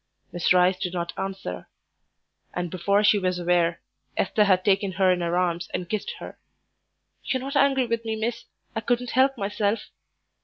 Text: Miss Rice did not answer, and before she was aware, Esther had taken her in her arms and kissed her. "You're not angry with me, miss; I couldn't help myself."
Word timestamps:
Miss 0.31 0.51
Rice 0.51 0.79
did 0.79 0.93
not 0.93 1.13
answer, 1.15 1.69
and 2.55 2.71
before 2.71 3.03
she 3.03 3.19
was 3.19 3.37
aware, 3.37 3.81
Esther 4.17 4.45
had 4.45 4.65
taken 4.65 4.93
her 4.93 5.11
in 5.11 5.21
her 5.21 5.37
arms 5.37 5.69
and 5.75 5.87
kissed 5.87 6.13
her. 6.17 6.39
"You're 7.25 7.41
not 7.43 7.55
angry 7.55 7.85
with 7.85 8.03
me, 8.03 8.15
miss; 8.15 8.45
I 8.75 8.81
couldn't 8.81 9.11
help 9.11 9.37
myself." 9.37 9.91